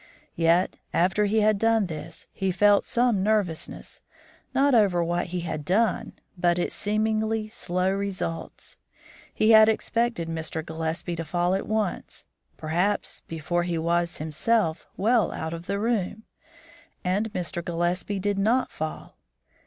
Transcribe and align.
Yet 0.35 0.77
after 0.95 1.25
he 1.25 1.41
had 1.41 1.59
done 1.59 1.85
this, 1.85 2.27
he 2.33 2.51
felt 2.51 2.85
some 2.85 3.21
nervousness, 3.21 4.01
not 4.51 4.73
over 4.73 5.03
what 5.03 5.27
he 5.27 5.41
had 5.41 5.63
done, 5.63 6.13
but 6.35 6.57
its 6.57 6.73
seemingly 6.73 7.47
slow 7.49 7.91
results. 7.93 8.77
He 9.31 9.51
had 9.51 9.69
expected 9.69 10.27
Mr. 10.27 10.65
Gillespie 10.65 11.15
to 11.17 11.23
fall 11.23 11.53
at 11.53 11.67
once, 11.67 12.25
perhaps 12.57 13.21
before 13.27 13.61
he 13.61 13.77
was, 13.77 14.17
himself, 14.17 14.87
well 14.97 15.31
out 15.33 15.53
of 15.53 15.67
the 15.67 15.77
room, 15.77 16.23
and 17.03 17.31
Mr. 17.31 17.63
Gillespie 17.63 18.17
did 18.17 18.39
not 18.39 18.71
fall. 18.71 19.19